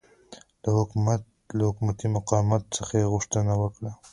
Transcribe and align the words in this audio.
له 1.53 1.61
حکومتي 1.67 2.07
مقاماتو 2.17 2.73
څخه 2.77 2.93
یې 3.01 3.09
غوښتنه 3.13 3.53
وکړه 3.61 3.91